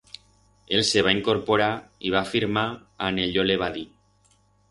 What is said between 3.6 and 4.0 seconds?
va dir.